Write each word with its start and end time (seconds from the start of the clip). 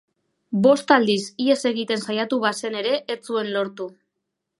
Bost 0.67 0.93
aldiz 0.95 1.19
ihes 1.45 1.57
egiten 1.71 2.01
saiatu 2.05 2.39
bazen 2.47 2.79
ere 2.83 2.95
ez 3.17 3.19
zuen 3.29 3.53
lortu. 3.59 3.87